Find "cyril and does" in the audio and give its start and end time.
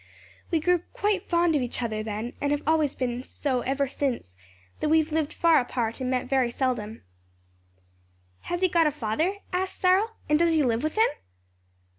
9.79-10.55